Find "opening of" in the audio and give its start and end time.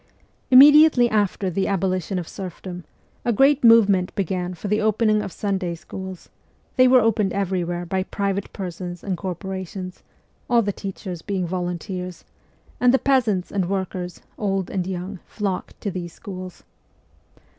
4.81-5.31